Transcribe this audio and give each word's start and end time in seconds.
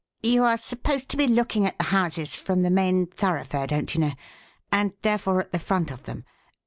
"You 0.23 0.41
are 0.45 0.57
supposed 0.57 1.09
to 1.09 1.15
be 1.17 1.27
looking 1.27 1.67
at 1.67 1.77
the 1.77 1.83
houses 1.93 2.35
from 2.35 2.63
the 2.63 2.71
main 2.71 3.05
thoroughfare, 3.05 3.67
don't 3.67 3.93
you 3.93 4.01
know, 4.01 4.13
and, 4.71 4.93
therefore, 5.03 5.41
at 5.41 5.51
the 5.51 5.59
front 5.59 5.91
of 5.91 6.05
them. 6.05 6.25